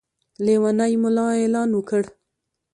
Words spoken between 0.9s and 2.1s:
ملا اعلان وکړ.